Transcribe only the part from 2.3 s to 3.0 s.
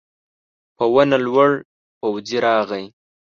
راغی.